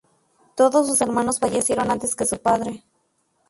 Todos 0.55 0.87
sus 0.87 0.99
hermanos 1.01 1.37
fallecieron 1.39 1.91
antes 1.91 2.15
que 2.15 2.25
su 2.25 2.39
padre. 2.39 2.83